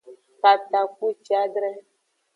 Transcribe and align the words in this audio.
Katakpuciadre. 0.41 1.69